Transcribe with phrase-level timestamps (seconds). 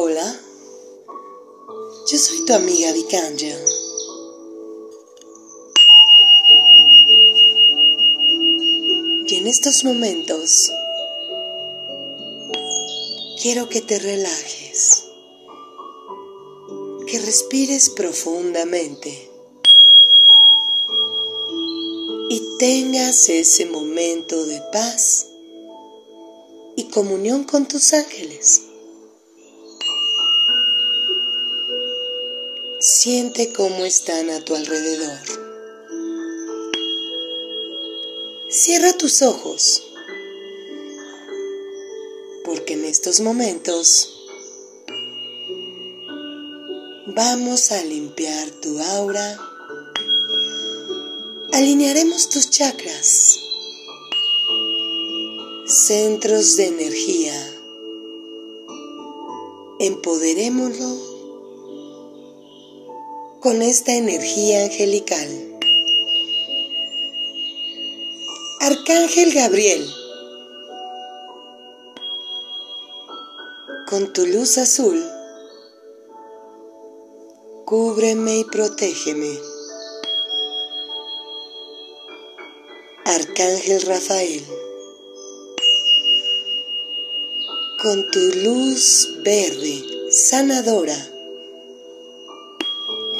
[0.00, 0.40] Hola,
[2.08, 3.58] yo soy tu amiga Vikanja.
[9.26, 10.70] Y en estos momentos
[13.42, 15.02] quiero que te relajes,
[17.08, 19.28] que respires profundamente
[22.30, 25.26] y tengas ese momento de paz
[26.76, 28.67] y comunión con tus ángeles.
[32.90, 35.18] Siente cómo están a tu alrededor.
[38.48, 39.82] Cierra tus ojos,
[42.46, 44.08] porque en estos momentos
[47.08, 49.38] vamos a limpiar tu aura,
[51.52, 53.38] alinearemos tus chakras,
[55.66, 57.54] centros de energía,
[59.78, 61.07] empoderémoslo
[63.40, 65.28] con esta energía angelical.
[68.60, 69.88] Arcángel Gabriel,
[73.88, 75.00] con tu luz azul,
[77.64, 79.38] cúbreme y protégeme.
[83.04, 84.44] Arcángel Rafael,
[87.80, 91.17] con tu luz verde, sanadora,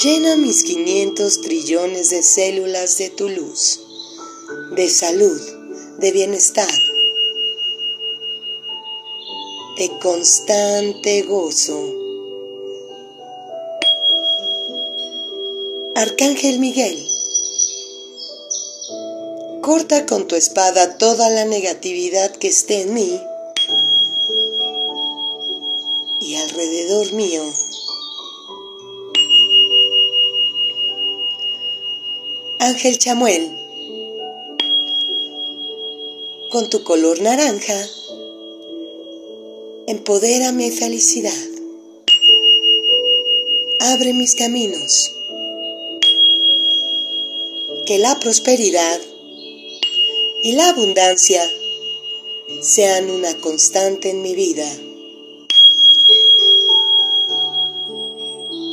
[0.00, 3.80] Llena mis 500 trillones de células de tu luz,
[4.76, 5.40] de salud,
[5.98, 6.72] de bienestar,
[9.76, 11.80] de constante gozo.
[15.96, 16.96] Arcángel Miguel,
[19.62, 23.20] corta con tu espada toda la negatividad que esté en mí
[26.20, 27.42] y alrededor mío
[32.60, 33.56] Ángel Chamuel,
[36.50, 37.88] con tu color naranja,
[39.86, 41.32] empodera mi felicidad,
[43.78, 45.12] abre mis caminos,
[47.86, 49.00] que la prosperidad
[50.42, 51.48] y la abundancia
[52.60, 54.68] sean una constante en mi vida.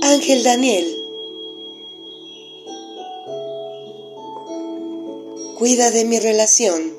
[0.00, 0.95] Ángel Daniel,
[5.58, 6.94] Cuida de mi relación.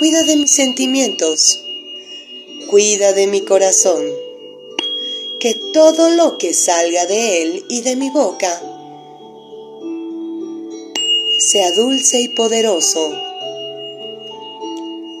[0.00, 1.62] Cuida de mis sentimientos.
[2.68, 4.04] Cuida de mi corazón.
[5.38, 8.60] Que todo lo que salga de él y de mi boca
[11.38, 13.12] sea dulce y poderoso.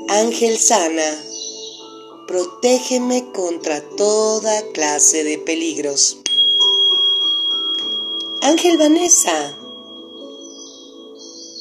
[0.08, 1.16] Ángel sana,
[2.26, 6.18] protégeme contra toda clase de peligros.
[8.42, 9.56] Ángel Vanessa,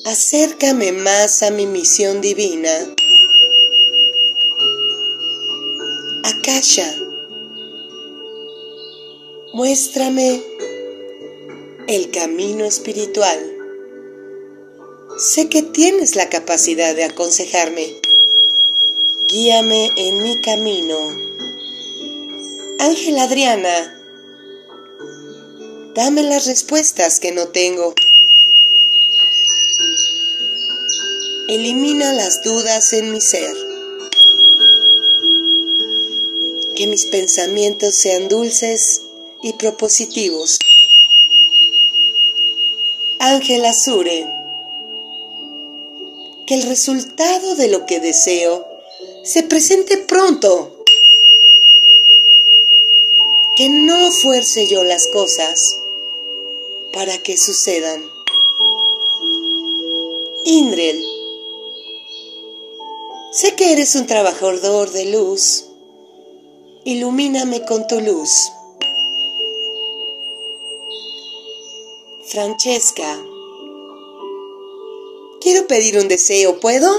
[0.09, 2.71] acércame más a mi misión divina.
[6.23, 6.95] Akasha,
[9.53, 10.41] muéstrame
[11.87, 13.37] el camino espiritual.
[15.19, 17.95] Sé que tienes la capacidad de aconsejarme.
[19.27, 20.97] Guíame en mi camino.
[22.79, 23.95] Ángel Adriana,
[25.93, 27.93] dame las respuestas que no tengo.
[31.51, 33.55] Elimina las dudas en mi ser.
[36.75, 39.01] Que mis pensamientos sean dulces
[39.41, 40.59] y propositivos.
[43.17, 44.27] Ángel Azure.
[46.45, 48.67] Que el resultado de lo que deseo
[49.23, 50.85] se presente pronto.
[53.55, 55.77] Que no fuerce yo las cosas
[56.93, 58.03] para que sucedan.
[60.45, 61.08] Indrel
[63.31, 65.65] Sé que eres un trabajador de luz.
[66.83, 68.31] Ilumíname con tu luz.
[72.25, 73.19] Francesca,
[75.41, 76.89] quiero pedir un deseo, ¿puedo?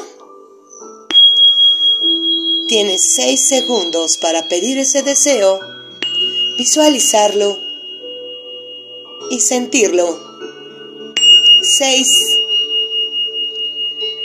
[2.68, 5.58] Tienes seis segundos para pedir ese deseo,
[6.58, 7.58] visualizarlo
[9.32, 10.16] y sentirlo.
[11.62, 12.08] Seis,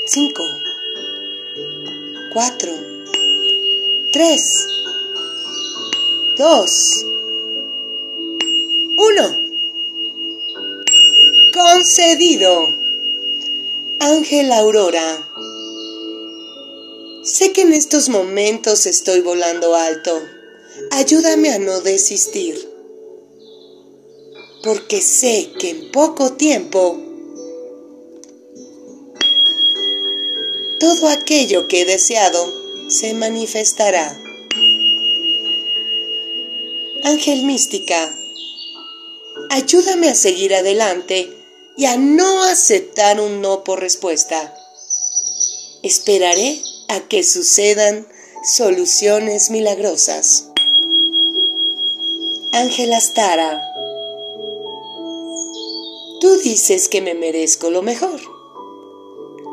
[0.06, 0.44] cinco,
[2.36, 2.70] 4,
[4.12, 4.68] 3,
[6.38, 7.06] 2,
[8.98, 9.40] 1.
[11.54, 12.76] Concedido.
[14.02, 15.30] Ángel Aurora.
[17.24, 20.22] Sé que en estos momentos estoy volando alto.
[20.92, 22.70] ayúdame a no desistir,
[24.62, 27.05] porque sé que en poco tiempo
[30.86, 32.54] todo aquello que he deseado
[32.90, 34.22] se manifestará.
[37.04, 38.16] Ángel mística,
[39.50, 41.36] ayúdame a seguir adelante
[41.76, 44.56] y a no aceptar un no por respuesta.
[45.82, 48.08] Esperaré a que sucedan
[48.56, 50.50] soluciones milagrosas.
[52.52, 53.60] Ángel Astara,
[56.22, 58.35] tú dices que me merezco lo mejor.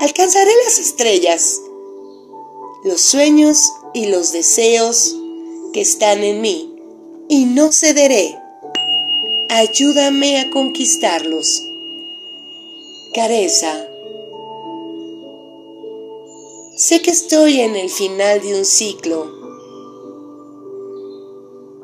[0.03, 1.61] Alcanzaré las estrellas,
[2.83, 5.15] los sueños y los deseos
[5.73, 6.75] que están en mí
[7.29, 8.37] y no cederé.
[9.49, 11.63] Ayúdame a conquistarlos.
[13.15, 13.87] Careza.
[16.77, 19.31] Sé que estoy en el final de un ciclo.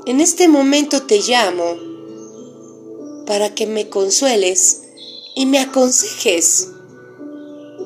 [0.06, 1.76] En este momento te llamo
[3.26, 4.82] para que me consueles
[5.37, 6.71] y me aconsejes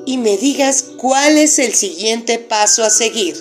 [0.05, 3.35] y me digas cuál es el siguiente paso a seguir.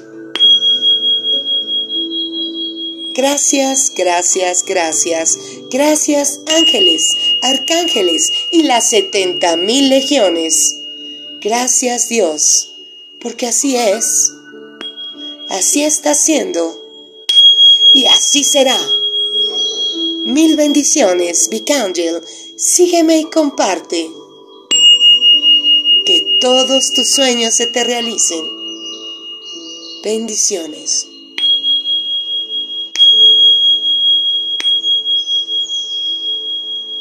[3.14, 5.38] Gracias, gracias, gracias.
[5.70, 10.76] Gracias ángeles, arcángeles y las setenta mil legiones.
[11.42, 12.72] Gracias Dios,
[13.20, 14.32] porque así es.
[15.50, 16.78] Así está siendo.
[17.92, 18.78] Y así será.
[20.24, 22.22] Mil bendiciones, Vicangel.
[22.56, 24.08] Sígueme y comparte.
[26.42, 28.44] Todos tus sueños se te realicen.
[30.02, 31.11] Bendiciones.